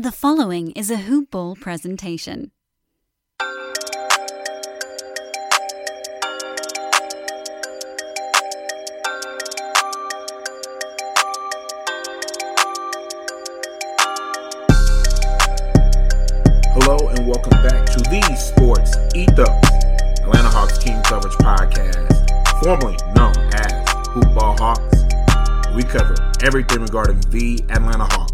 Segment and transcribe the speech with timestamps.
[0.00, 2.52] The following is a Hoop Ball presentation.
[16.72, 19.48] Hello and welcome back to the Sports Ethos
[20.22, 23.72] Atlanta Hawks Team Coverage Podcast, formerly known as
[24.08, 25.04] Hoop Ball Hawks.
[25.74, 28.29] We cover everything regarding the Atlanta Hawks.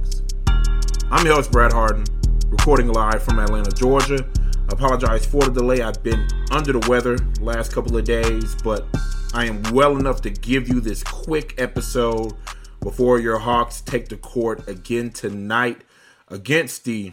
[1.08, 2.04] I'm your host, Brad Harden,
[2.48, 4.26] recording live from Atlanta, Georgia.
[4.68, 5.80] I Apologize for the delay.
[5.80, 8.84] I've been under the weather the last couple of days, but
[9.32, 12.32] I am well enough to give you this quick episode
[12.80, 15.82] before your Hawks take the court again tonight
[16.28, 17.12] against the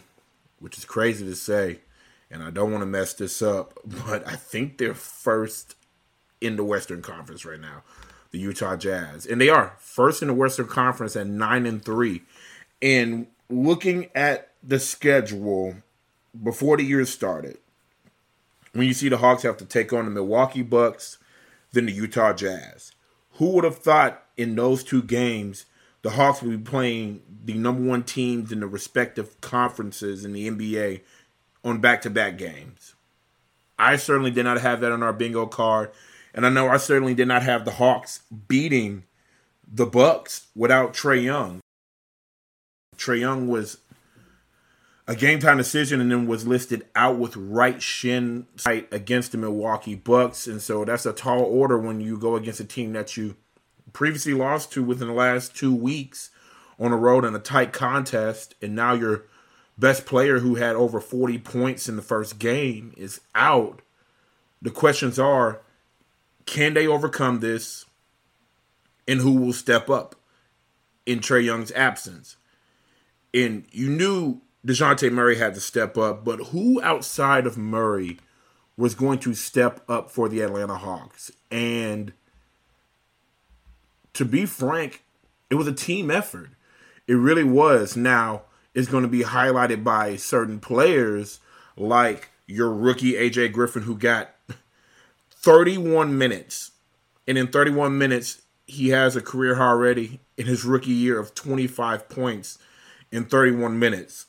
[0.59, 1.81] which is crazy to say,
[2.31, 5.75] and I don't want to mess this up, but I think they're first
[6.41, 7.83] in the Western Conference right now,
[8.31, 12.23] the Utah Jazz, and they are first in the Western Conference at nine and three.
[12.81, 15.75] And looking at the schedule
[16.41, 17.57] before the year started,
[18.73, 21.17] when you see the Hawks have to take on the Milwaukee Bucks,
[21.71, 22.91] then the Utah Jazz,
[23.33, 25.65] who would have thought in those two games?
[26.03, 30.49] the Hawks will be playing the number one teams in the respective conferences in the
[30.49, 31.01] NBA
[31.63, 32.93] on back to back games.
[33.79, 35.91] I certainly did not have that on our bingo card.
[36.33, 39.03] And I know I certainly did not have the Hawks beating
[39.65, 41.61] the Bucks without Trae Young.
[43.03, 43.77] Trae Young was
[45.07, 49.37] a game time decision and then was listed out with right shin fight against the
[49.37, 50.47] Milwaukee Bucks.
[50.47, 53.35] And so that's a tall order when you go against a team that you
[53.91, 56.29] previously lost to within the last two weeks
[56.79, 59.25] on the road in a tight contest, and now your
[59.77, 63.81] best player who had over 40 points in the first game is out.
[64.61, 65.61] The questions are
[66.45, 67.85] can they overcome this,
[69.07, 70.15] and who will step up
[71.05, 72.37] in Trae Young's absence?
[73.33, 78.19] And you knew DeJounte Murray had to step up, but who outside of Murray
[78.77, 81.31] was going to step up for the Atlanta Hawks?
[81.51, 82.13] And
[84.13, 85.03] to be frank,
[85.49, 86.51] it was a team effort.
[87.07, 87.97] It really was.
[87.97, 91.39] Now, it's going to be highlighted by certain players
[91.75, 94.33] like your rookie AJ Griffin, who got
[95.31, 96.71] 31 minutes.
[97.27, 101.35] And in 31 minutes, he has a career high already in his rookie year of
[101.35, 102.57] 25 points
[103.13, 104.25] in 31 minutes.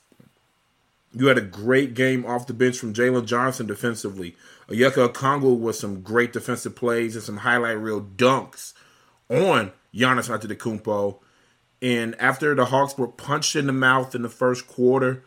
[1.12, 4.36] You had a great game off the bench from Jalen Johnson defensively.
[4.68, 8.74] Onyeka Okongwu with some great defensive plays and some highlight reel dunks
[9.30, 11.18] on Giannis Antetokounmpo.
[11.80, 15.24] And after the Hawks were punched in the mouth in the first quarter,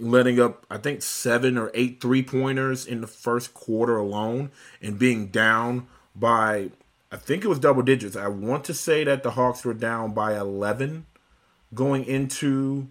[0.00, 4.50] letting up I think seven or eight three pointers in the first quarter alone,
[4.82, 5.86] and being down
[6.16, 6.70] by
[7.12, 8.16] I think it was double digits.
[8.16, 11.06] I want to say that the Hawks were down by eleven
[11.74, 12.88] going into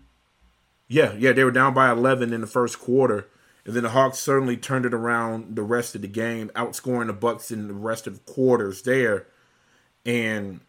[0.87, 3.27] yeah yeah they were down by eleven in the first quarter.
[3.65, 7.13] And then the Hawks certainly turned it around the rest of the game, outscoring the
[7.13, 9.27] Bucks in the rest of the quarters there.
[10.05, 10.61] And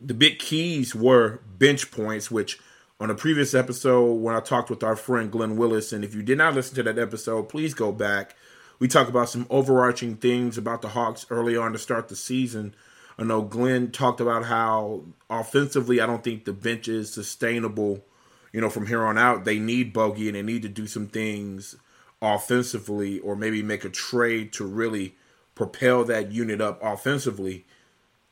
[0.00, 2.58] the big keys were bench points, which
[2.98, 6.22] on a previous episode when I talked with our friend Glenn Willis, and if you
[6.22, 8.34] did not listen to that episode, please go back.
[8.78, 12.74] We talk about some overarching things about the Hawks early on to start the season.
[13.20, 18.02] I know Glenn talked about how offensively, I don't think the bench is sustainable.
[18.50, 21.06] You know, from here on out, they need Bogi and they need to do some
[21.06, 21.76] things
[22.22, 25.16] offensively, or maybe make a trade to really
[25.54, 27.66] propel that unit up offensively.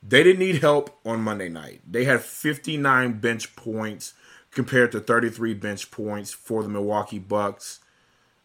[0.03, 1.83] They didn't need help on Monday night.
[1.87, 4.15] They had 59 bench points
[4.51, 7.81] compared to 33 bench points for the Milwaukee Bucks.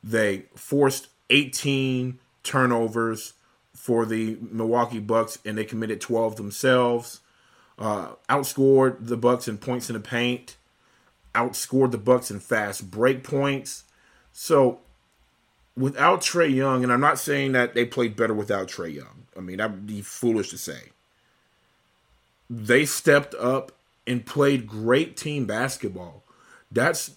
[0.04, 3.34] They forced 18 turnovers
[3.76, 7.22] for the Milwaukee Bucks and they committed 12 themselves.
[7.78, 10.58] Uh, outscored the Bucks in points in the paint.
[11.34, 13.84] Outscored the Bucks in fast break points.
[14.32, 14.80] So
[15.76, 19.26] without Trae Young, and I'm not saying that they played better without Trae Young.
[19.36, 20.92] I mean, that would be foolish to say
[22.50, 23.72] they stepped up
[24.06, 26.24] and played great team basketball.
[26.72, 27.12] That's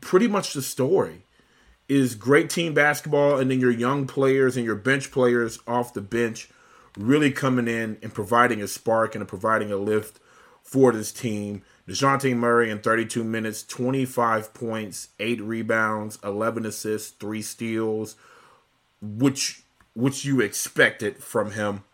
[0.00, 1.22] pretty much the story.
[1.92, 6.00] Is great team basketball and then your young players and your bench players off the
[6.00, 6.48] bench
[6.96, 10.18] really coming in and providing a spark and providing a lift
[10.62, 11.62] for this team.
[11.86, 18.16] DeJounte Murray in 32 minutes, 25 points, 8 rebounds, 11 assists, 3 steals,
[19.02, 19.62] which
[19.94, 21.84] which you expected from him.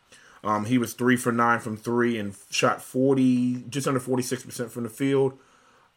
[0.45, 4.85] Um, he was three for nine from three and shot 40, just under 46% from
[4.85, 5.37] the field.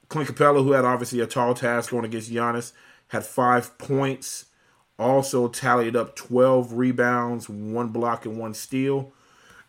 [0.09, 2.71] Clint Capela, who had obviously a tall task going against Giannis,
[3.11, 4.45] had five points.
[4.97, 9.11] Also tallied up 12 rebounds, one block, and one steal.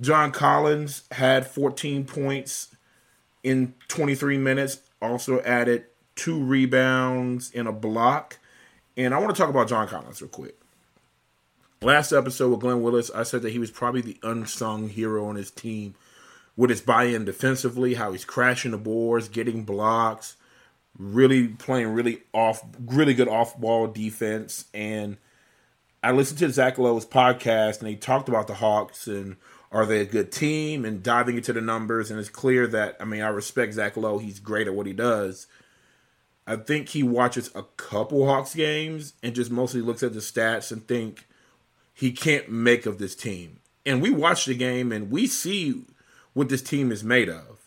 [0.01, 2.77] John Collins had 14 points
[3.43, 4.79] in 23 minutes.
[5.01, 8.39] Also added two rebounds, and a block.
[8.97, 10.57] And I want to talk about John Collins real quick.
[11.81, 15.35] Last episode with Glenn Willis, I said that he was probably the unsung hero on
[15.35, 15.97] his team
[16.57, 20.37] with his buy-in defensively, how he's crashing the boards, getting blocks,
[20.99, 24.67] really playing really off, really good off-ball defense.
[24.75, 25.17] And
[26.03, 29.37] I listened to Zach Lowe's podcast, and he talked about the Hawks and
[29.71, 32.11] are they a good team and diving into the numbers.
[32.11, 34.93] And it's clear that I mean I respect Zach Lowe; he's great at what he
[34.93, 35.47] does.
[36.47, 40.73] I think he watches a couple Hawks games and just mostly looks at the stats
[40.73, 41.27] and think
[41.95, 43.61] he can't make of this team.
[43.87, 45.85] And we watch the game and we see
[46.33, 47.62] what this team is made of.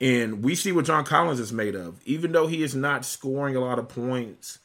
[0.00, 2.00] And we see what John Collins is made of.
[2.04, 4.58] Even though he is not scoring a lot of points,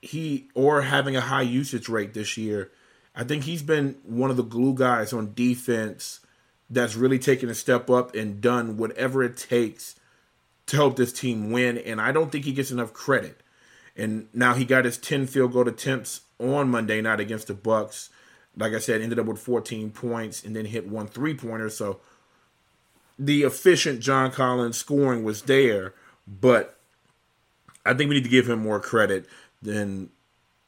[0.00, 2.70] he or having a high usage rate this year,
[3.14, 6.20] I think he's been one of the glue guys on defense
[6.70, 9.96] that's really taken a step up and done whatever it takes
[10.66, 11.78] to help this team win.
[11.78, 13.42] And I don't think he gets enough credit.
[13.96, 18.10] And now he got his 10 field goal attempts on Monday night against the Bucks.
[18.56, 21.70] Like I said, ended up with 14 points and then hit one three pointer.
[21.70, 22.00] So
[23.18, 25.94] the efficient John Collins scoring was there,
[26.26, 26.78] but
[27.84, 29.26] I think we need to give him more credit
[29.60, 30.10] than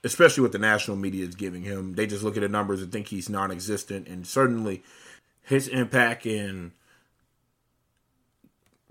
[0.02, 1.94] especially what the national media is giving him.
[1.94, 4.82] They just look at the numbers and think he's non-existent and certainly
[5.43, 6.73] his impact in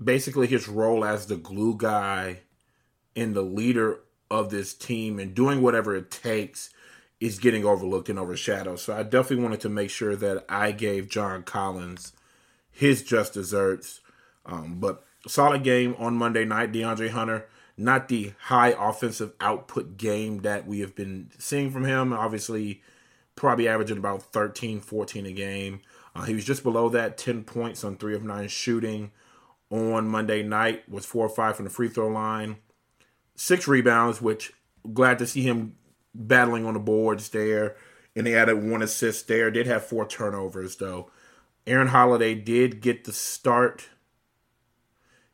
[0.02, 2.42] basically his role as the glue guy
[3.16, 6.70] and the leader of this team and doing whatever it takes
[7.20, 8.80] is getting overlooked and overshadowed.
[8.80, 12.14] So I definitely wanted to make sure that I gave John Collins
[12.80, 14.02] his just desserts.
[14.46, 16.72] Um, but solid game on Monday night.
[16.72, 17.48] DeAndre Hunter,
[17.78, 22.14] not the high offensive output game that we have been seeing from him.
[22.14, 22.82] Obviously,
[23.36, 25.82] probably averaging about 13, 14 a game.
[26.16, 29.12] Uh, he was just below that, 10 points on 3 of 9 shooting
[29.70, 32.58] on Monday night, was 4 or 5 from the free throw line
[33.40, 34.52] six rebounds, which
[34.94, 35.76] glad to see him
[36.14, 37.78] battling on the boards there.
[38.16, 39.50] And he added one assist there.
[39.50, 41.10] Did have four turnovers though.
[41.70, 43.90] Aaron Holiday did get the start.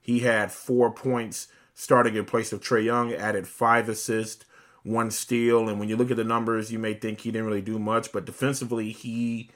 [0.01, 4.43] He had four points starting in place of Trae Young, added five assists,
[4.83, 5.69] one steal.
[5.69, 8.11] And when you look at the numbers, you may think he didn't really do much,
[8.11, 9.49] but defensively, he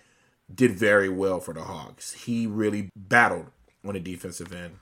[0.54, 2.14] did very well for the Hawks.
[2.14, 3.48] He really battled
[3.86, 4.80] on the defensive end.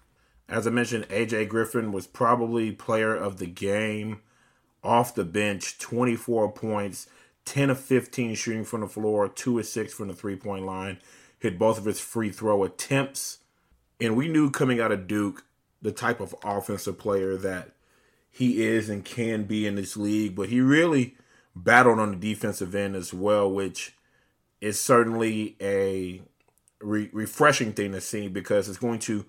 [0.48, 4.22] As I mentioned, AJ Griffin was probably player of the game
[4.84, 7.08] off the bench, 24 points,
[7.46, 11.00] 10 of 15 shooting from the floor, 2 of 6 from the three point line,
[11.40, 13.40] hit both of his free throw attempts.
[14.00, 15.44] And we knew coming out of Duke
[15.82, 17.72] the type of offensive player that
[18.30, 21.16] he is and can be in this league, but he really
[21.56, 23.96] battled on the defensive end as well, which
[24.62, 26.22] is certainly a
[26.82, 29.26] re- refreshing thing to see because it's going to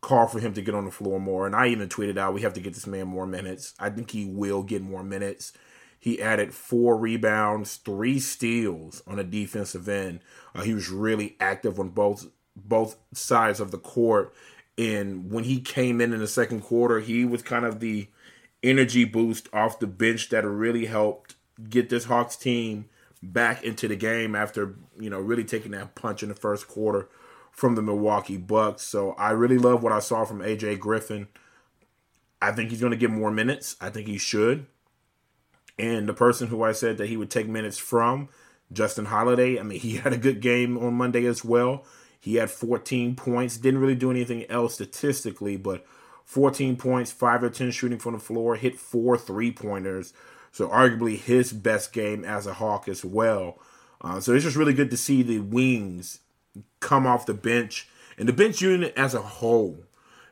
[0.00, 1.46] call for him to get on the floor more.
[1.46, 3.74] And I even tweeted out, we have to get this man more minutes.
[3.78, 5.52] I think he will get more minutes.
[5.98, 10.20] He added four rebounds, three steals on a defensive end.
[10.54, 14.34] Uh, he was really active on both both sides of the court.
[14.76, 18.08] And when he came in in the second quarter, he was kind of the
[18.62, 21.36] energy boost off the bench that really helped
[21.68, 22.88] get this Hawks team
[23.22, 27.08] back into the game after you know really taking that punch in the first quarter
[27.50, 28.82] from the Milwaukee Bucks.
[28.82, 31.26] So I really love what I saw from AJ Griffin.
[32.40, 33.74] I think he's going to get more minutes.
[33.80, 34.66] I think he should.
[35.78, 38.28] And the person who I said that he would take minutes from,
[38.72, 41.84] Justin Holiday, I mean, he had a good game on Monday as well.
[42.20, 45.86] He had 14 points, didn't really do anything else statistically, but
[46.24, 50.12] 14 points, 5 or 10 shooting from the floor, hit four three pointers.
[50.50, 53.58] So, arguably his best game as a Hawk as well.
[54.00, 56.20] Uh, so, it's just really good to see the wings
[56.80, 59.84] come off the bench and the bench unit as a whole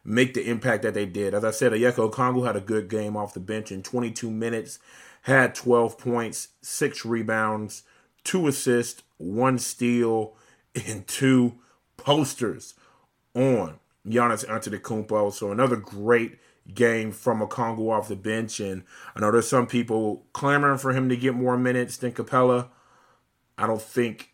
[0.05, 1.35] make the impact that they did.
[1.35, 4.79] As I said, Onyeka Okongwu had a good game off the bench in 22 minutes,
[5.27, 7.83] had 12 points, six rebounds,
[8.23, 10.37] two assists, one steal,
[10.87, 11.59] and two
[11.97, 12.75] posters
[13.35, 15.33] on Giannis Antetokounmpo.
[15.33, 16.39] So another great
[16.73, 18.61] game from Okongwu off the bench.
[18.61, 18.85] And
[19.17, 22.69] I know there's some people clamoring for him to get more minutes than Capela.
[23.59, 24.33] I don't think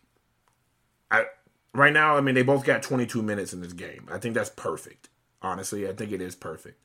[1.09, 1.25] I
[1.73, 4.07] right now, I mean, they both got 22 minutes in this game.
[4.11, 5.09] I think that's perfect.
[5.41, 6.79] Honestly, I think it is perfect.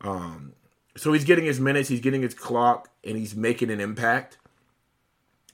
[0.00, 0.54] Um,
[0.96, 4.38] so he's getting his minutes, he's getting his clock, and he's making an impact.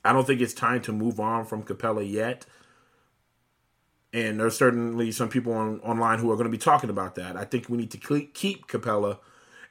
[0.04, 2.46] I don't think it's time to move on from Capela yet.
[4.12, 7.36] And there's certainly some people on, online who are going to be talking about that.
[7.36, 9.18] I think we need to keep Capela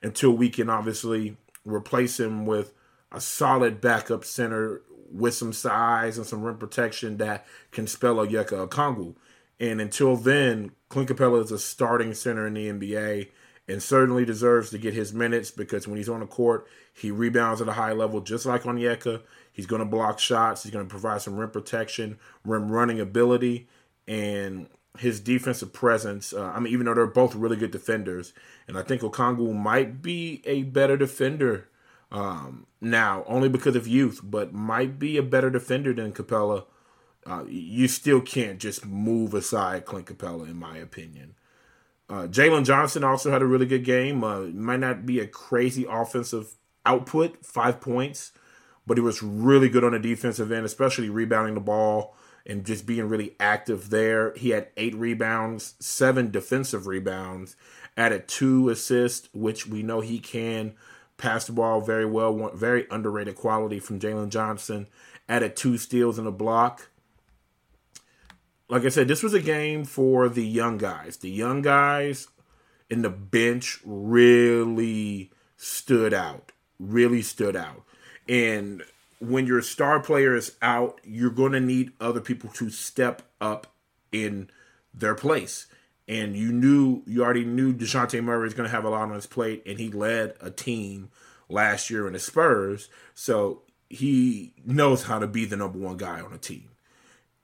[0.01, 2.73] until we can obviously replace him with
[3.11, 8.67] a solid backup center with some size and some rim protection that can spell Onyeka
[8.67, 9.15] Okongwu.
[9.59, 13.29] And until then, Clint Capela is a starting center in the NBA,
[13.69, 17.61] and certainly deserves to get his minutes because when he's on the court, he rebounds
[17.61, 19.21] at a high level, just like Onyeka.
[19.53, 20.63] He's going to block shots.
[20.63, 23.69] He's going to provide some rim protection, rim running ability,
[24.07, 26.33] and his defensive presence.
[26.33, 28.33] Uh, I mean, even though they're both really good defenders,
[28.67, 31.69] and I think Okongwu might be a better defender
[32.11, 36.65] um, now, only because of youth, but might be a better defender than Capela.
[37.23, 41.35] Uh, you still can't just move aside Clint Capela, in my opinion.
[42.09, 44.23] Uh, Jalen Johnson also had a really good game.
[44.23, 48.31] Uh, might not be a crazy offensive output, five points,
[48.87, 52.15] but he was really good on the defensive end, especially rebounding the ball
[52.47, 54.33] and just being really active there.
[54.35, 57.55] He had eight rebounds, seven defensive rebounds,
[57.95, 60.73] added two assists, which we know he can
[61.17, 62.49] pass the ball very well.
[62.55, 64.87] Very underrated quality from Jalen Johnson.
[65.27, 66.88] Added two steals and a block.
[68.69, 71.17] Like I said, this was a game for the young guys.
[71.17, 72.27] The young guys
[72.89, 76.51] in the bench really stood out.
[76.79, 77.83] Really stood out.
[78.27, 78.83] And
[79.19, 83.67] when your star player is out, you're going to need other people to step up
[84.11, 84.49] in
[84.93, 85.67] their place.
[86.07, 89.11] And you knew, you already knew DeJounte Murray is going to have a lot on
[89.11, 91.09] his plate, and he led a team
[91.49, 92.89] last year in the Spurs.
[93.13, 96.69] So he knows how to be the number one guy on a team.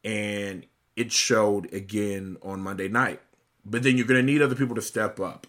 [0.04, 3.22] And it showed again on Monday night.
[3.66, 5.48] But then you're going to need other people to step up.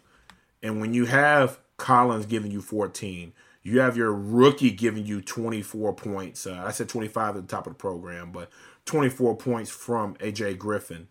[0.62, 5.94] And when you have Collins giving you 14, you have your rookie giving you 24
[5.94, 6.46] points.
[6.46, 8.50] Uh, I said 25 at the top of the program, but
[8.86, 11.08] 24 points from AJ Griffin.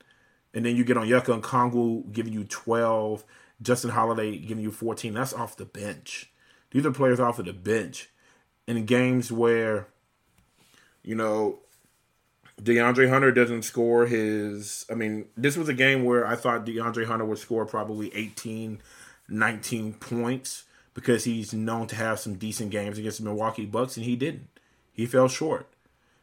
[0.54, 3.24] And then you get Onyeka and Okongwu giving you 12,
[3.62, 5.13] Justin Holiday giving you 14.
[5.13, 6.32] That's off the bench.
[6.72, 8.10] These are players off of the bench
[8.68, 9.88] in games where,
[11.04, 11.60] you know,
[12.62, 14.86] DeAndre Hunter doesn't score his.
[14.90, 18.82] I mean, this was a game where I thought DeAndre Hunter would score probably 18,
[19.28, 24.06] 19 points because he's known to have some decent games against the Milwaukee Bucks, and
[24.06, 24.48] he didn't.
[24.94, 25.68] He fell short.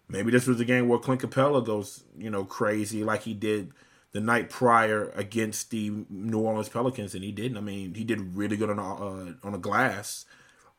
[0.08, 3.72] Maybe this was a game where Clint Capela goes, you know, crazy like he did
[4.12, 7.58] the night prior against the New Orleans Pelicans, and he didn't.
[7.58, 10.24] I mean, he did really good on a, uh, on a glass,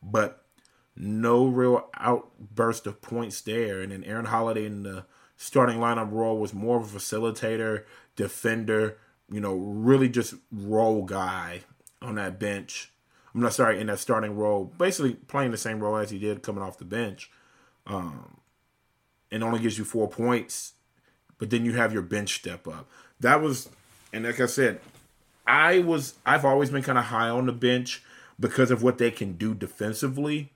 [0.01, 0.43] but
[0.95, 3.81] no real outburst of points there.
[3.81, 5.05] And then Aaron Holiday in the
[5.43, 7.83] starting lineup role was more of a facilitator,
[8.15, 8.97] defender,
[9.29, 11.59] you know, really just role guy
[12.01, 12.93] on that bench.
[13.35, 16.43] I'm not sorry, in that starting role, basically playing the same role as he did
[16.43, 17.29] coming off the bench.
[17.85, 18.37] Um,
[19.31, 20.73] and only gives you four points,
[21.39, 22.87] but then you have your bench step up.
[23.19, 23.67] That was,
[24.13, 24.79] and like I said,
[25.45, 28.01] I was, I've always been kind of high on the bench
[28.39, 30.52] because of what they can do defensively.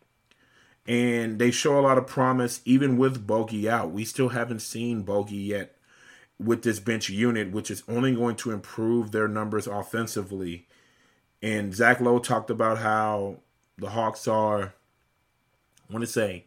[0.88, 3.92] And they show a lot of promise even with Bogi out.
[3.92, 5.76] We still haven't seen Bogi yet
[6.40, 10.68] with this bench unit, which is only going to improve their numbers offensively
[11.42, 13.38] and Zach Lowe talked about how
[13.78, 14.74] the Hawks are,
[15.90, 16.46] I want to say,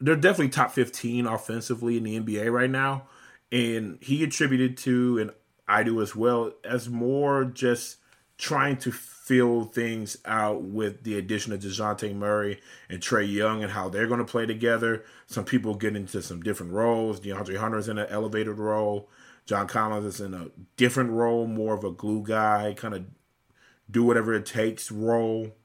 [0.00, 3.08] they're definitely top 15 offensively in the NBA right now.
[3.50, 5.30] And he attributed to, and
[5.66, 7.96] I do as well, as more just
[8.36, 8.92] trying to
[9.26, 14.06] fill things out with the addition of DeJounte Murray and Trae Young and how they're
[14.06, 15.04] going to play together.
[15.26, 17.18] Some people get into some different roles.
[17.18, 19.08] DeAndre Hunter's in an elevated role.
[19.44, 23.04] John Collins is in a different role, more of a glue guy, kind of
[23.90, 25.56] do whatever it takes role.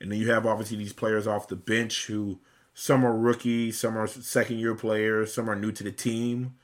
[0.00, 2.38] And then you have obviously these players off the bench who
[2.74, 6.54] some are rookies, some are second year players, some are new to the team,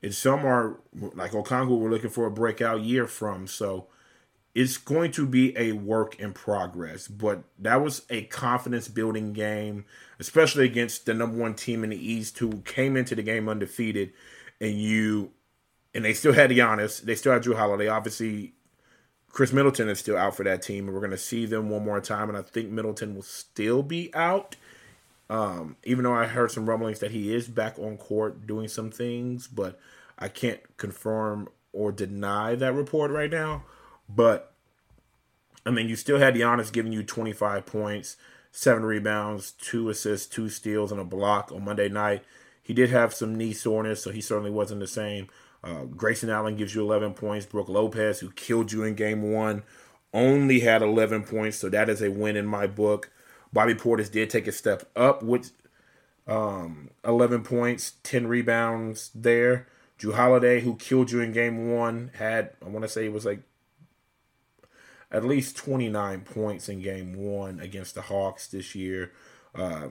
[0.00, 3.48] and some are like Okongwu we're looking for a breakout year from.
[3.48, 3.88] So
[4.58, 7.06] it's going to be a work in progress.
[7.06, 9.84] But that was a confidence building game,
[10.18, 14.12] especially against the number one team in the East who came into the game undefeated
[14.60, 15.30] and you
[15.94, 17.00] and they still had Giannis.
[17.00, 17.86] They still had Jrue Holiday.
[17.86, 18.54] Obviously,
[19.30, 21.84] Khris Middleton is still out for that team, and we're going to see them one
[21.84, 22.28] more time.
[22.28, 24.56] And I think Middleton will still be out,
[25.30, 28.90] um, even though I heard some rumblings that he is back on court doing some
[28.90, 29.78] things, but
[30.18, 33.62] I can't confirm or deny that report right now.
[34.08, 34.54] But
[35.66, 38.16] I mean, you still had Giannis giving you 25 points,
[38.50, 42.24] seven rebounds, two assists, two steals, and a block on Monday night.
[42.62, 45.28] He did have some knee soreness, so he certainly wasn't the same.
[45.62, 47.46] Uh, Grayson Allen gives you 11 points.
[47.46, 49.62] Brook Lopez, who killed you in game one,
[50.14, 53.10] only had 11 points, so that is a win in my book.
[53.52, 55.52] Bobby Portis did take a step up with
[56.26, 59.66] um, 11 points, 10 rebounds there.
[59.98, 63.24] Jrue Holiday, who killed you in game one, had, I want to say it was
[63.26, 63.40] like
[65.10, 69.12] at least 29 points in game one against the Hawks this year.
[69.54, 69.88] Uh,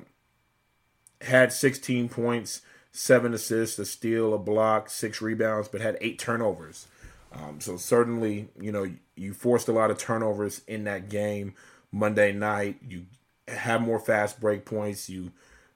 [1.22, 6.88] had 16 points, seven assists, a steal, a block, six rebounds, but had eight turnovers.
[7.34, 11.56] Um, so certainly, you know, you forced a lot of turnovers in that game
[11.92, 12.78] Monday night.
[12.88, 13.06] You
[13.48, 15.10] have more fast break points.
[15.10, 15.32] You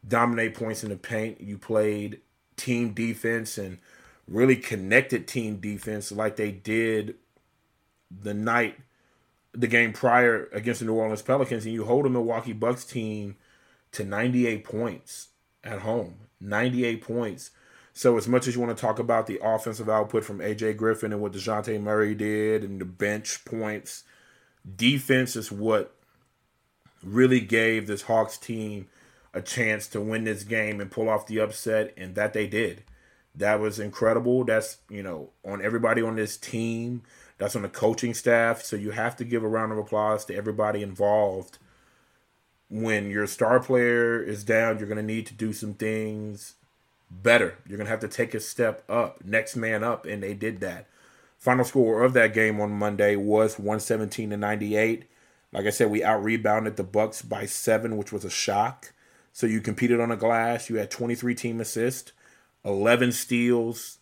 [0.07, 1.41] dominate points in the paint.
[1.41, 2.21] You played
[2.55, 3.79] team defense and
[4.27, 7.15] really connected team defense like they did
[8.09, 8.77] the night
[9.53, 13.35] the game prior against the New Orleans Pelicans and you hold a Milwaukee Bucks team
[13.91, 15.29] to 98 points
[15.63, 16.15] at home.
[16.39, 17.51] 98 points.
[17.93, 21.11] So as much as you want to talk about the offensive output from AJ Griffin
[21.11, 24.03] and what DeJounte Murray did and the bench points,
[24.75, 25.95] defense is what
[27.03, 28.87] really gave this Hawks team
[29.33, 32.83] a chance to win this game and pull off the upset, and that they did.
[33.35, 34.43] That was incredible.
[34.43, 37.03] That's, you know, on everybody on this team.
[37.41, 38.61] That's on the coaching staff.
[38.61, 41.57] So you have to give a round of applause to everybody involved.
[42.69, 46.53] When your star player is down, you're going to need to do some things
[47.09, 47.57] better.
[47.67, 50.59] You're going to have to take a step up, next man up, and they did
[50.59, 50.85] that.
[51.39, 55.05] Final score of that game on Monday was 117 to 98.
[55.51, 58.93] Like I said, we out rebounded the Bucks by seven, which was a shock.
[59.33, 60.69] So you competed on the glass.
[60.69, 62.11] You had 23 team assists,
[62.63, 63.97] 11 steals.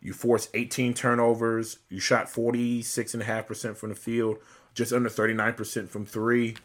[0.00, 1.78] You forced 18 turnovers.
[1.88, 4.38] You shot 46.5% from the field,
[4.74, 6.56] just under 39% from three.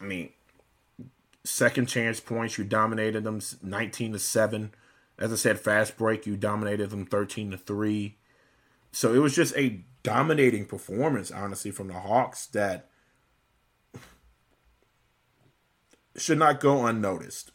[0.00, 0.30] I mean,
[1.44, 4.74] second chance points, you dominated them 19 to 7.
[5.18, 8.16] As I said, fast break, you dominated them 13 to 3.
[8.92, 12.88] So it was just a dominating performance, honestly, from the Hawks that
[16.16, 17.52] should not go unnoticed.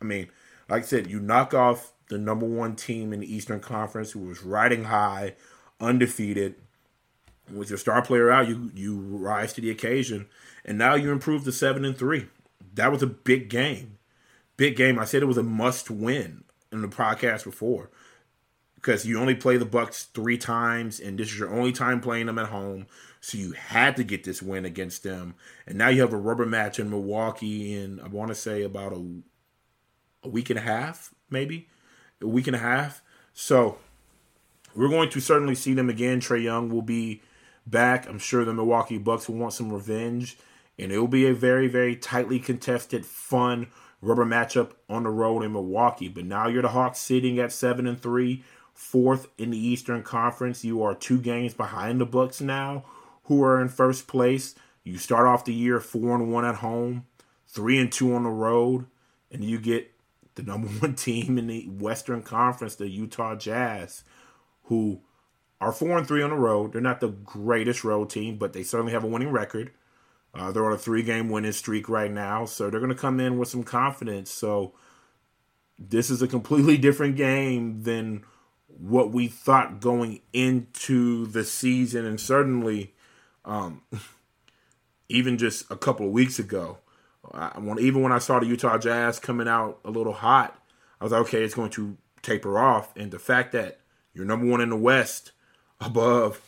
[0.00, 0.28] I mean,
[0.68, 4.20] like I said, you knock off the number one team in the Eastern Conference who
[4.20, 5.34] was riding high,
[5.80, 6.54] undefeated.
[7.52, 10.28] With your star player out, you you rise to the occasion,
[10.64, 12.28] and now you improve to seven and three.
[12.74, 13.98] That was a big game,
[14.56, 14.98] big game.
[14.98, 17.90] I said it was a must win in the podcast before
[18.76, 22.26] because you only play the Bucks three times, and this is your only time playing
[22.26, 22.86] them at home.
[23.20, 25.34] So you had to get this win against them,
[25.66, 28.92] and now you have a rubber match in Milwaukee in I want to say about
[28.92, 29.04] a
[30.22, 31.68] a week and a half, maybe
[32.22, 33.02] a week and a half.
[33.32, 33.78] So
[34.74, 36.20] we're going to certainly see them again.
[36.20, 37.22] Trae Young will be
[37.66, 38.08] back.
[38.08, 40.38] I'm sure the Milwaukee Bucks will want some revenge,
[40.78, 43.68] and it will be a very very tightly contested, fun
[44.00, 46.08] rubber matchup on the road in Milwaukee.
[46.08, 50.64] But now you're the Hawks sitting at seven and three fourth in the Eastern Conference.
[50.64, 52.84] You are two games behind the Bucks now,
[53.24, 54.54] who are in first place.
[54.84, 57.06] You start off the year four and one at home,
[57.46, 58.86] three and two on the road,
[59.30, 59.91] and you get
[60.34, 64.04] the number one team in the Western Conference, the Utah Jazz,
[64.64, 65.00] who
[65.60, 66.72] are four and three on the road.
[66.72, 69.70] They're not the greatest road team, but they certainly have a winning record.
[70.34, 73.20] Uh, they're on a three game winning streak right now, so they're going to come
[73.20, 74.30] in with some confidence.
[74.30, 74.72] So
[75.78, 78.24] this is a completely different game than
[78.66, 82.94] what we thought going into the season, and certainly
[83.44, 83.82] um,
[85.08, 86.78] even just a couple of weeks ago.
[87.32, 90.58] I, when, even when I saw the Utah Jazz coming out a little hot,
[91.00, 92.96] I was like, okay, it's going to taper off.
[92.96, 93.80] And the fact that
[94.14, 95.32] you're number one in the West
[95.80, 96.40] above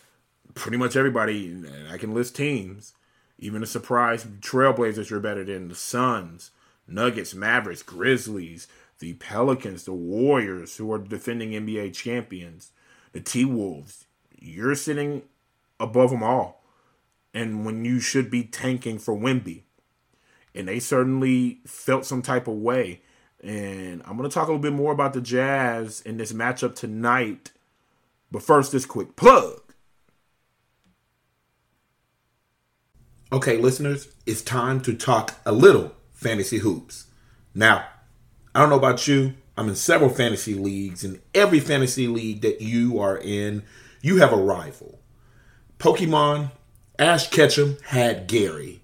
[0.54, 2.92] pretty much everybody, and I can list teams,
[3.38, 6.50] even a surprise Trailblazers you're better than the Suns,
[6.86, 8.68] Nuggets, Mavericks, Grizzlies,
[9.00, 12.70] the Pelicans, the Warriors, who are defending NBA champions,
[13.12, 14.06] the T Wolves.
[14.38, 15.22] You're sitting
[15.80, 16.62] above them all.
[17.32, 19.63] And when you should be tanking for Wemby.
[20.54, 23.02] And they certainly felt some type of way.
[23.42, 26.74] And I'm going to talk a little bit more about the Jazz in this matchup
[26.74, 27.50] tonight.
[28.30, 29.60] But first, this quick plug.
[33.32, 37.06] Okay, listeners, it's time to talk a little fantasy hoops.
[37.52, 37.84] Now,
[38.54, 39.34] I don't know about you.
[39.56, 41.02] I'm in several fantasy leagues.
[41.02, 43.64] and every fantasy league that you are in,
[44.02, 45.00] you have a rival.
[45.78, 46.52] Pokemon,
[46.98, 48.83] Ash Ketchum had Gary.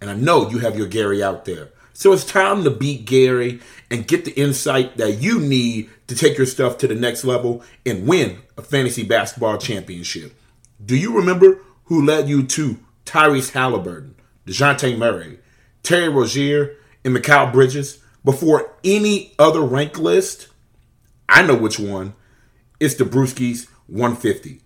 [0.00, 1.70] And I know you have your Gary out there.
[1.92, 6.36] So it's time to beat Gary and get the insight that you need to take
[6.36, 10.34] your stuff to the next level and win a fantasy basketball championship.
[10.84, 15.38] Do you remember who led you to Tyrese Halliburton, DeJounte Murray,
[15.82, 18.00] Terry Rozier, and Mikal Bridges?
[18.24, 20.48] before any other rank list,
[21.28, 22.14] I know which one.
[22.80, 24.60] It's the Brewskis 150.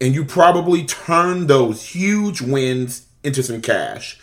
[0.00, 4.20] And you probably turned those huge wins into some cash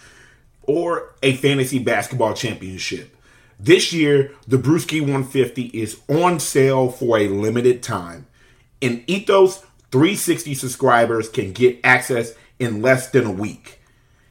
[0.67, 3.15] or a fantasy basketball championship.
[3.59, 8.27] This year, the Brewski 150 is on sale for a limited time.
[8.81, 9.59] And Ethos
[9.91, 13.79] 360 subscribers can get access in less than a week.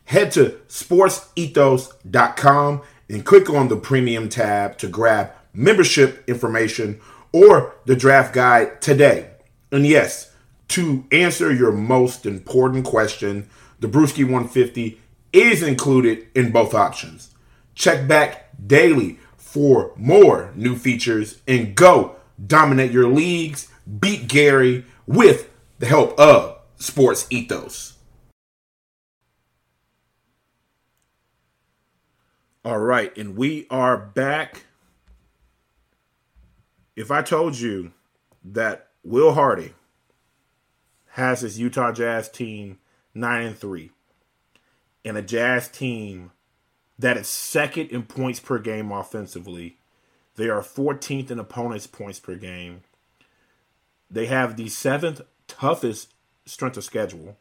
[0.06, 7.00] Head to sportsethos.com and click on the premium tab to grab membership information
[7.32, 9.30] or the draft guide today.
[9.72, 10.30] And yes,
[10.68, 13.48] to answer your most important question,
[13.80, 15.00] the Brewski 150
[15.34, 17.34] is included in both options.
[17.74, 23.68] Check back daily for more new features and go dominate your leagues,
[24.00, 27.94] beat Gary with the help of Sports Ethos.
[32.64, 34.64] All right, and we are back.
[36.96, 37.92] If I told you
[38.44, 39.74] that Will Hardy
[41.10, 42.78] has his Utah Jazz team
[43.14, 43.90] 9 and 3
[45.04, 46.30] and a Jazz team
[46.98, 49.78] that is second in points per game offensively.
[50.36, 52.82] They are 14th in opponents' points per game.
[54.10, 56.12] They have the seventh toughest
[56.46, 57.36] strength of schedule.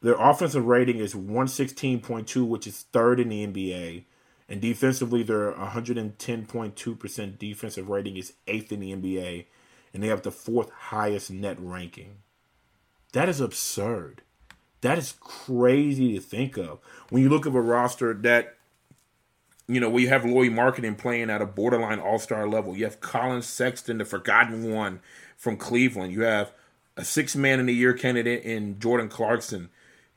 [0.00, 4.04] Their offensive rating is 116.2, which is third in the NBA.
[4.48, 9.46] And defensively, their 110.2% defensive rating is eighth in the NBA.
[9.92, 12.18] And they have the fourth highest net ranking.
[13.12, 14.22] That is absurd.
[14.80, 16.78] That is crazy to think of.
[17.10, 18.56] When you look at a roster that,
[19.66, 22.76] you know, we have Lauri Markkanen playing at a borderline all star level.
[22.76, 25.00] You have Collin Sexton, the forgotten one
[25.36, 26.12] from Cleveland.
[26.12, 26.52] You have
[26.96, 29.70] a six man in the year candidate in Jordan Clarkson.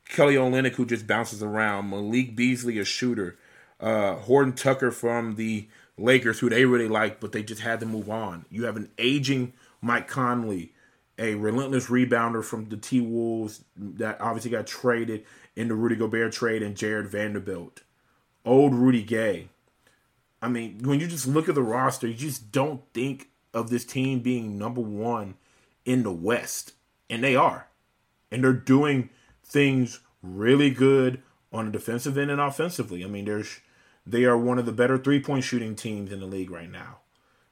[0.06, 1.90] Kelly Olynyk, who just bounces around.
[1.90, 3.38] Malik Beasley, a shooter.
[3.80, 7.86] Uh, Horton Tucker from the Lakers, who they really like, but they just had to
[7.86, 8.46] move on.
[8.50, 10.74] You have an aging Mike Conley
[11.22, 15.24] a relentless rebounder from the T Wolves that obviously got traded
[15.56, 17.84] in the Rudy Gobert trade and Jarred Vanderbilt.
[18.44, 19.50] Old Rudy Gay.
[20.42, 23.86] I mean, when you just look at the roster, you just don't think of this
[23.86, 25.36] team being number one
[25.86, 26.74] in the West.
[27.08, 27.68] And they are.
[28.32, 29.12] And they're doing
[29.44, 31.22] things really good
[31.54, 33.04] on the defensive end and offensively.
[33.04, 33.60] I mean, there's
[34.08, 37.02] they are one of the better three point shooting teams in the league right now.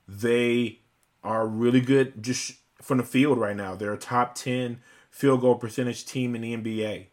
[0.08, 0.79] They
[1.23, 3.75] are really good just from the field right now.
[3.75, 7.07] They're a top 10 field goal percentage team in the NBA.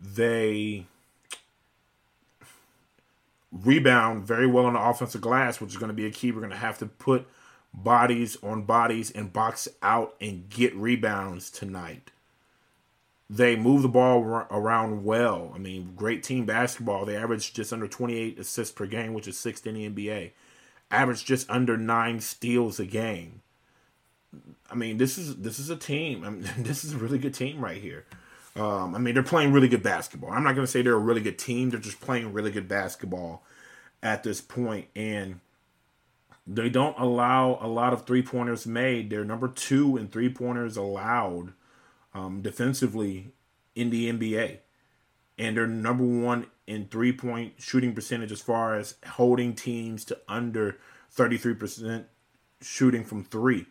[0.00, 0.86] They
[3.52, 6.32] rebound very well on the offensive glass, which is going to be a key.
[6.32, 7.26] We're going to have to put
[7.72, 12.10] bodies on bodies and box out and get rebounds tonight.
[13.30, 15.52] They move the ball around well.
[15.54, 17.04] I mean, great team basketball.
[17.04, 20.32] They average just under 28 assists per game, which is sixth in the NBA.
[20.90, 23.40] Average just under nine steals a game.
[24.70, 26.24] I mean, this is this is a team.
[26.24, 28.04] I mean, this is a really good team right here.
[28.56, 30.30] Um, I mean, they're playing really good basketball.
[30.30, 31.70] I'm not going to say they're a really good team.
[31.70, 33.44] They're just playing really good basketball
[34.02, 35.40] at this point, and
[36.46, 39.10] they don't allow a lot of three pointers made.
[39.10, 41.52] They're number two in three pointers allowed
[42.14, 43.32] um, defensively
[43.74, 44.58] in the NBA,
[45.36, 50.18] and they're number one in three point shooting percentage as far as holding teams to
[50.28, 50.78] under
[51.16, 52.04] 33%
[52.60, 53.66] shooting from three.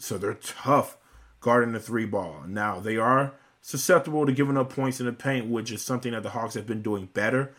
[0.00, 0.96] So they're tough
[1.40, 2.44] guarding the three ball.
[2.46, 6.22] Now they are susceptible to giving up points in the paint, which is something that
[6.22, 7.52] the Hawks have been doing better.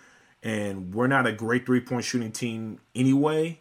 [0.43, 3.59] And we're not a great three point shooting team anyway.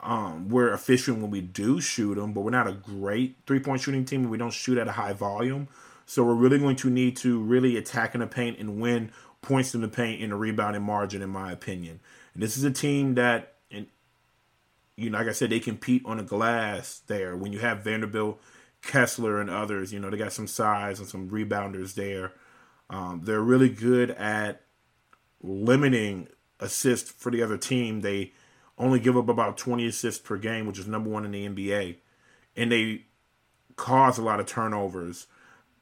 [0.00, 3.82] Um, we're efficient when we do shoot them, but we're not a great three point
[3.82, 4.28] shooting team.
[4.30, 5.68] We don't shoot at a high volume.
[6.06, 9.74] So we're really going to need to really attack in the paint and win points
[9.74, 12.00] in the paint in the rebounding margin, in my opinion.
[12.32, 13.57] And this is a team that
[14.98, 17.36] you know, like I said, they compete on the glass there.
[17.36, 18.40] When you have Vanderbilt,
[18.82, 22.32] Kessler, and others, you know, they got some size and some rebounders there.
[22.90, 24.62] Um, they're really good at
[25.40, 26.26] limiting
[26.58, 28.00] assists for the other team.
[28.00, 28.32] They
[28.76, 31.98] only give up about 20 assists per game, which is number one in the NBA.
[32.56, 33.02] And they
[33.76, 35.28] cause a lot of turnovers.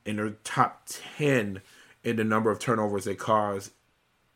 [0.04, 0.82] And they're top
[1.16, 1.62] 10
[2.04, 3.70] in the number of turnovers they cause,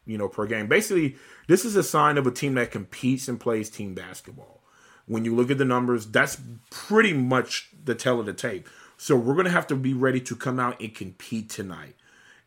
[0.06, 0.68] you know, per game.
[0.68, 1.16] Basically,
[1.48, 4.59] this is a sign of a team that competes and plays team basketball
[5.10, 8.68] when you look at the numbers, that's pretty much the tell of the tape.
[8.96, 11.96] So we're going to have to be ready to come out and compete tonight.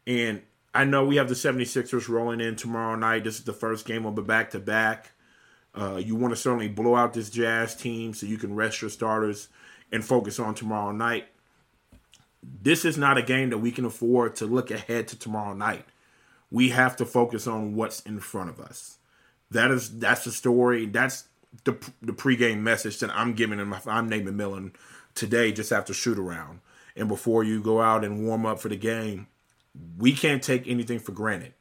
[0.08, 3.26] And I know we have the 76ers rolling in tomorrow night.
[3.26, 5.12] This is the first game of the back to back.
[5.76, 8.90] Uh, you want to certainly blow out this Jazz team so you can rest your
[8.90, 9.50] starters
[9.92, 11.28] and focus on tomorrow night.
[12.42, 15.86] This is not a game that we can afford to look ahead to tomorrow night.
[16.50, 19.00] We have to focus on what's in front of us.
[19.52, 20.86] That is that's the story.
[20.86, 21.26] That's
[21.64, 23.76] the the pregame message that I'm giving him.
[23.86, 24.74] I'm Nate McMillan
[25.16, 26.60] today just after shoot around
[26.96, 29.28] and before you go out and warm up for the game.
[29.98, 31.54] We can't take anything for granted.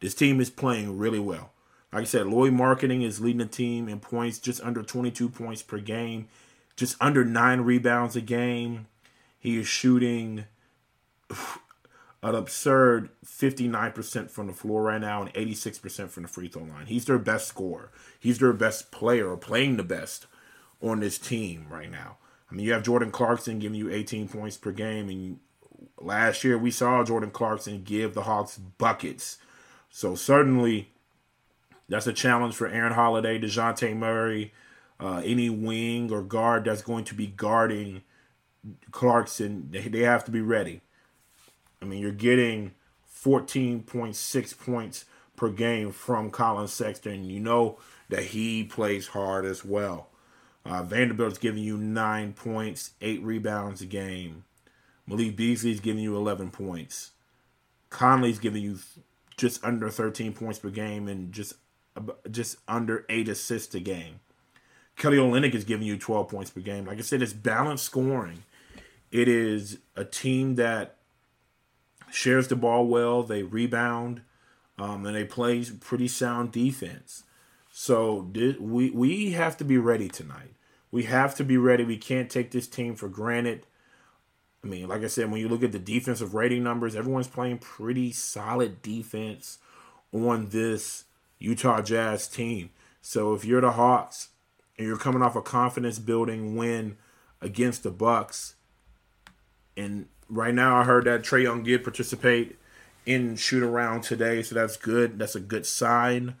[0.00, 1.50] This team is playing really well.
[1.92, 5.62] Like I said, Lauri Markkanen is leading the team in points, just under 22 points
[5.62, 6.28] per game,
[6.76, 8.86] just under nine rebounds a game.
[9.38, 10.44] He is shooting
[12.22, 16.86] an absurd 59% from the floor right now and 86% from the free throw line.
[16.86, 17.90] He's their best scorer.
[18.18, 20.26] He's their best player or playing the best
[20.82, 22.16] on this team right now.
[22.50, 25.38] I mean, you have Jordan Clarkson giving you 18 points per game, and
[26.00, 29.38] last year we saw Jordan Clarkson give the Hawks buckets.
[29.90, 30.90] So certainly,
[31.88, 34.52] that's a challenge for Aaron Holiday, Dejounte Murray,
[34.98, 38.02] uh, any wing or guard that's going to be guarding
[38.90, 39.68] Clarkson.
[39.70, 40.80] They, they have to be ready.
[41.80, 42.72] I mean, you're getting
[43.12, 45.04] 14.6 points
[45.36, 47.24] per game from Collin Sexton.
[47.24, 50.08] You know that he plays hard as well.
[50.64, 54.44] Uh, Vanderbilt's giving you nine points, eight rebounds a game.
[55.06, 57.12] Malik Beasley's giving you 11 points.
[57.88, 58.78] Conley's giving you
[59.36, 61.54] just under 13 points per game and just
[62.30, 64.20] just under eight assists a game.
[64.96, 66.84] Kelly Olynyk is giving you 12 points per game.
[66.84, 68.44] Like I said, it's balanced scoring.
[69.10, 70.97] It is a team that
[72.10, 73.22] shares the ball well.
[73.22, 74.22] They rebound,
[74.78, 77.24] um, and they play pretty sound defense.
[77.70, 80.54] So we we have to be ready tonight.
[80.90, 81.84] We have to be ready.
[81.84, 83.66] We can't take this team for granted.
[84.64, 87.58] I mean, like I said, when you look at the defensive rating numbers, everyone's playing
[87.58, 89.58] pretty solid defense
[90.12, 91.04] on this
[91.38, 92.70] Utah Jazz team.
[93.00, 94.28] So if you're the Hawks
[94.76, 96.96] and you're coming off a confidence building win
[97.40, 98.56] against the Bucks,
[99.76, 102.58] and right now I heard that Trae Young did participate
[103.06, 105.18] in shoot around today, so that's good.
[105.18, 106.36] That's a good sign.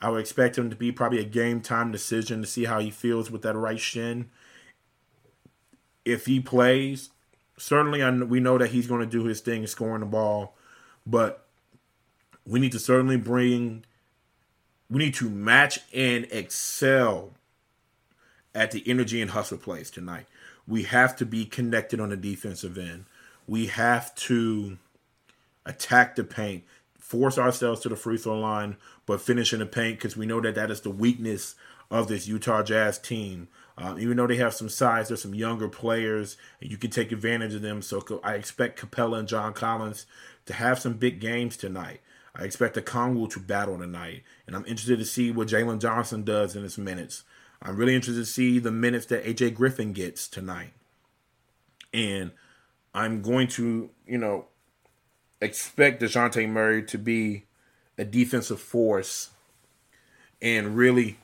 [0.00, 2.90] I would expect him to be probably a game time decision to see how he
[2.90, 4.30] feels with that right shin.
[6.04, 7.10] If he plays,
[7.56, 10.56] certainly I, we know that he's going to do his thing scoring the ball,
[11.06, 11.46] but
[12.44, 13.84] we need to certainly bring,
[14.90, 17.30] we need to match and excel
[18.54, 20.26] at the energy and hustle plays tonight.
[20.66, 23.04] We have to be connected on the defensive end.
[23.46, 24.78] We have to
[25.66, 26.64] attack the paint,
[26.98, 28.76] force ourselves to the free throw line,
[29.06, 31.54] but finish in the paint because we know that that is the weakness
[31.90, 33.48] of this Utah Jazz team.
[33.76, 37.12] Um, even though they have some size, there's some younger players, and you can take
[37.12, 37.82] advantage of them.
[37.82, 40.06] So I expect Capela and John Collins
[40.46, 42.00] to have some big games tonight.
[42.34, 46.56] I expect Okongwu to battle tonight, and I'm interested to see what Jalen Johnson does
[46.56, 47.24] in his minutes.
[47.60, 50.72] I'm really interested to see the minutes that AJ Griffin gets tonight,
[51.92, 52.32] and
[52.94, 54.46] I'm going to, you know,
[55.40, 57.44] expect Dejounte Murray to be
[57.98, 59.30] a defensive force
[60.40, 61.18] and really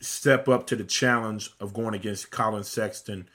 [0.00, 3.28] step up to the challenge of going against Collin Sexton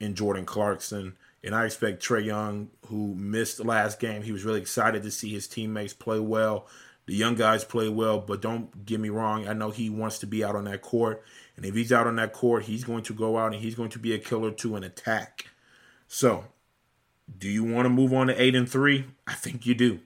[0.00, 1.16] and Jordan Clarkson.
[1.42, 5.10] And I expect Trae Young, who missed the last game, he was really excited to
[5.10, 6.66] see his teammates play well.
[7.06, 9.46] The young guys play well, but don't get me wrong.
[9.46, 11.22] I know he wants to be out on that court.
[11.56, 13.90] And if he's out on that court, he's going to go out and he's going
[13.90, 15.50] to be a killer to an attack.
[16.08, 16.44] So,
[17.38, 19.06] do you want to move on to 8 and 3?
[19.26, 20.00] I think you do.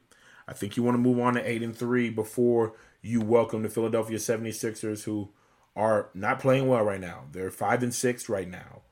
[0.47, 3.69] I think you want to move on to 8 and 3 before you welcome the
[3.69, 5.31] Philadelphia 76ers who
[5.79, 7.25] are not playing well right now.
[7.31, 8.83] They're five and six right now.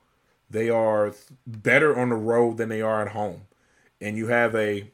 [0.48, 1.12] They are
[1.44, 3.42] better on the road than they are at home,
[4.00, 4.92] and you have a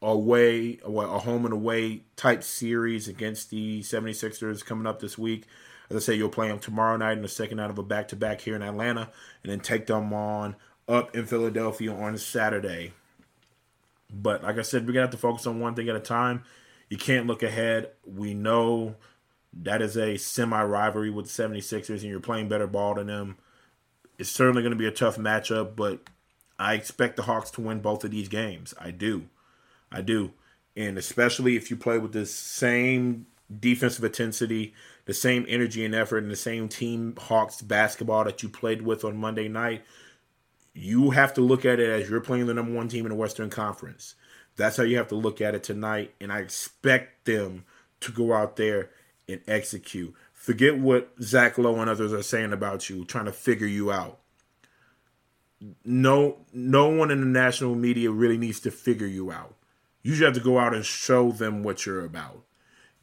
[0.00, 5.44] away a home and away type series against the 76ers coming up this week.
[5.90, 8.08] As I say, you'll play them tomorrow night in the second night of a back
[8.08, 9.10] to back here in Atlanta,
[9.42, 10.56] and then take them on
[10.88, 12.92] up in Philadelphia on Saturday.
[14.10, 16.44] But like I said, we're gonna have to focus on one thing at a time.
[16.88, 17.90] You can't look ahead.
[18.06, 18.96] We know
[19.52, 23.36] that is a semi rivalry with the 76ers, and you're playing better ball than them.
[24.18, 26.00] It's certainly going to be a tough matchup, but
[26.58, 28.74] I expect the Hawks to win both of these games.
[28.80, 29.28] I do.
[29.92, 30.32] I do.
[30.76, 33.26] And especially if you play with the same
[33.60, 34.74] defensive intensity,
[35.06, 39.04] the same energy and effort, and the same team Hawks basketball that you played with
[39.04, 39.84] on Monday night,
[40.78, 43.16] you have to look at it as you're playing the number one team in the
[43.16, 44.14] Western Conference.
[44.56, 46.14] That's how you have to look at it tonight.
[46.20, 47.64] And I expect them
[48.00, 48.90] to go out there
[49.28, 50.14] and execute.
[50.32, 54.20] Forget what Zach Lowe and others are saying about you, trying to figure you out.
[55.84, 59.56] No, no one in the national media really needs to figure you out.
[60.02, 62.44] You just have to go out and show them what you're about.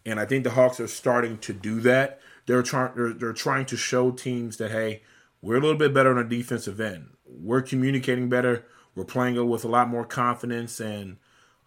[0.06, 2.22] And I think the Hawks are starting to do that.
[2.46, 2.96] They're trying.
[2.96, 5.02] They're, they're trying to show teams that hey,
[5.42, 7.10] we're a little bit better on the defensive end.
[7.26, 8.66] We're communicating better.
[8.96, 11.18] We're playing with a lot more confidence, and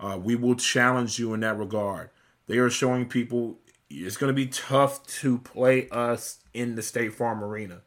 [0.01, 2.11] uh, we will challenge you in that regard.
[2.47, 3.59] They are showing people
[3.91, 7.83] it's going to be tough to play us in the State Farm Arena.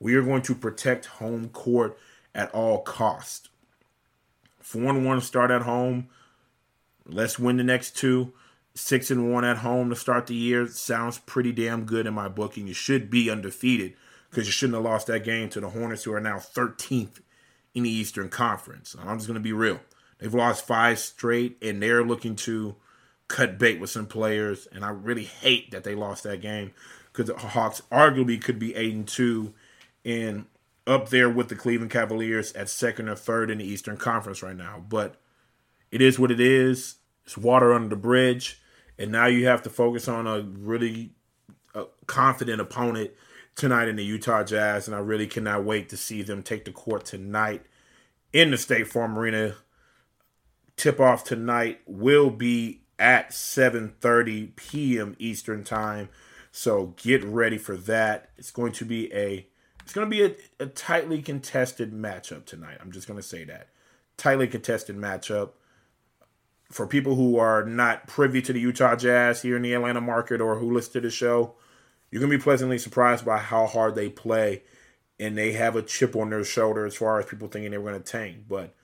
[0.00, 1.98] We are going to protect home court
[2.34, 3.48] at all cost.
[4.60, 6.08] Four and one start at home.
[7.06, 8.32] Let's win the next two.
[8.74, 12.28] Six and one at home to start the year sounds pretty damn good in my
[12.28, 13.94] book, and you should be undefeated
[14.30, 17.20] because you shouldn't have lost that game to the Hornets, who are now 13th
[17.74, 18.96] in the Eastern Conference.
[19.00, 19.80] I'm just going to be real.
[20.18, 22.76] They've lost five straight, and they're looking to
[23.28, 26.72] cut bait with some players, and I really hate that they lost that game
[27.12, 29.54] because the Hawks arguably could be eight and two,
[30.04, 30.46] and
[30.88, 34.56] up there with the Cleveland Cavaliers at second or third in the Eastern Conference right
[34.56, 34.82] now.
[34.88, 35.16] But
[35.90, 36.96] it is what it is.
[37.24, 38.60] It's water under the bridge.
[38.98, 41.12] And now you have to focus on a really
[41.74, 43.10] uh, confident opponent
[43.54, 44.86] tonight in the Utah Jazz.
[44.86, 47.64] And I really cannot wait to see them take the court tonight
[48.32, 49.54] in the State Farm Arena.
[50.76, 55.16] Tip off tonight will be at 7:30 p.m.
[55.18, 56.08] Eastern Time.
[56.50, 58.30] So get ready for that.
[58.36, 59.46] It's going to be a
[59.88, 62.76] it's going to be a, a tightly contested matchup tonight.
[62.80, 63.68] I'm just going to say that.
[64.18, 65.52] Tightly contested matchup.
[66.70, 70.42] For people who are not privy to the Utah Jazz here in the Atlanta market
[70.42, 71.54] or who listen to the show,
[72.10, 74.62] you're to be pleasantly surprised by how hard they play.
[75.20, 77.90] And they have a chip on their shoulder as far as people thinking they were
[77.90, 78.44] going to tank.
[78.48, 78.74] But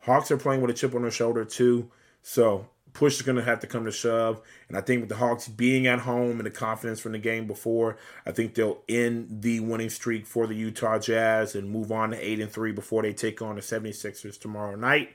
[0.00, 1.90] Hawks are playing with a chip on their shoulder too.
[2.22, 4.40] So push is going to have to come to shove.
[4.68, 7.46] And I think with the Hawks being at home and the confidence from the game
[7.46, 12.10] before, I think they'll end the winning streak for the Utah Jazz and move on
[12.10, 15.14] to 8 and 3 before they take on the 76ers tomorrow night,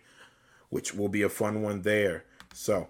[0.69, 2.25] which will be a fun one there.
[2.53, 2.89] So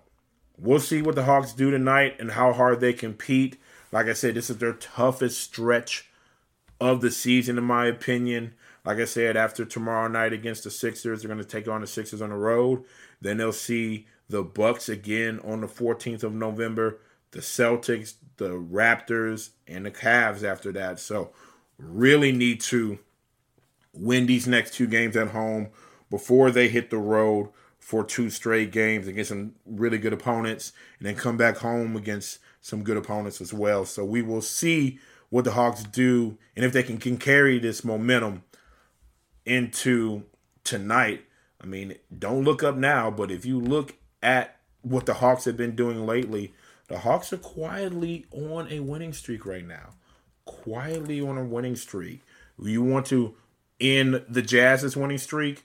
[0.57, 3.59] we'll see what the Hawks do tonight and how hard they compete.
[3.91, 6.09] Like I said, this is their toughest stretch
[6.79, 8.53] of the season, in my opinion.
[8.85, 11.87] Like I said, after tomorrow night against the Sixers, they're going to take on the
[11.87, 12.83] Sixers on the road.
[13.21, 16.99] Then they'll see the Bucks again on the 14th of November,
[17.31, 20.99] the Celtics, the Raptors, and the Cavs after that.
[20.99, 21.31] So
[21.77, 22.99] really need to
[23.93, 25.69] win these next two games at home
[26.09, 31.07] before they hit the road for two straight games against some really good opponents and
[31.07, 33.85] then come back home against some good opponents as well.
[33.85, 34.99] So we will see
[35.29, 38.43] what the Hawks do and if they can, can carry this momentum
[39.45, 40.23] into
[40.65, 41.23] tonight.
[41.61, 45.55] I mean, don't look up now, but if you look at what the Hawks have
[45.55, 46.53] been doing lately,
[46.89, 49.91] the Hawks are quietly on a winning streak right now.
[50.43, 52.21] Quietly on a winning streak.
[52.61, 53.35] You want to
[53.79, 55.63] end the Jazz's winning streak?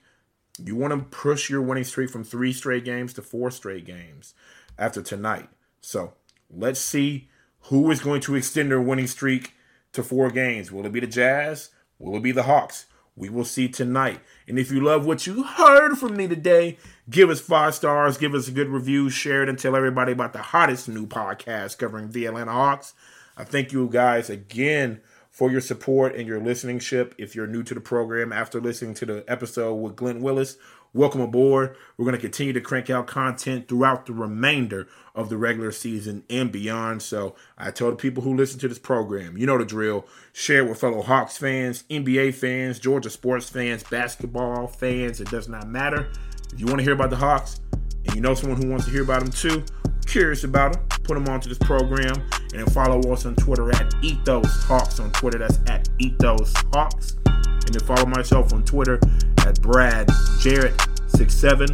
[0.57, 4.35] You want to push your winning streak from three straight games to four straight games
[4.79, 5.49] after tonight.
[5.81, 6.15] So
[6.55, 7.29] let's see
[7.67, 9.55] who is going to extend their winning streak
[9.93, 10.73] to four games.
[10.73, 11.71] Will it be the Jazz?
[11.99, 12.87] Will it be the Hawks?
[13.15, 14.21] We will see tonight.
[14.49, 16.79] And if you love what you heard from me today,
[17.11, 20.33] give us five stars, give us a good review, share it, and tell everybody about
[20.33, 22.95] the hottest new podcast covering the Atlanta Hawks.
[23.37, 27.15] I thank you guys again for your support and your listening ship.
[27.19, 30.57] If you're new to the program after listening to the episode with Glenn Willis,
[30.95, 31.75] welcome aboard.
[31.97, 36.25] We're going to continue to crank out content throughout the remainder of the regular season
[36.29, 37.03] and beyond.
[37.03, 40.07] So I tell the people who listen to this program, you know the drill.
[40.33, 45.21] Share with fellow Hawks fans, NBA fans, Georgia sports fans, basketball fans.
[45.21, 46.11] It does not matter.
[46.53, 47.61] If you want to hear about the Hawks
[48.07, 49.65] and you know someone who wants to hear about them too,
[50.07, 53.95] curious about them, put them onto this program and then follow us on Twitter at
[54.03, 55.39] Ethos Hawks on Twitter.
[55.39, 57.17] That's at Ethos Hawks.
[57.25, 59.01] And then follow myself on Twitter
[59.47, 60.09] at Brad
[60.41, 60.75] Jarrett
[61.09, 61.67] 67.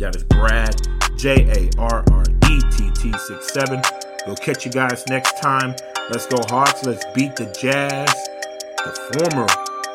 [0.00, 0.76] That is Brad
[1.16, 3.82] J A R R E T T 67.
[4.26, 5.74] We'll catch you guys next time.
[6.10, 6.84] Let's go Hawks.
[6.84, 8.12] Let's beat the Jazz.
[8.76, 9.46] The former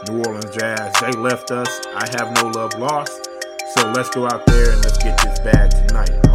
[0.10, 0.94] New Orleans Jazz.
[1.02, 1.70] They left us.
[1.96, 3.30] I have no love lost.
[3.76, 6.27] So let's go out there and let's get this bag tonight.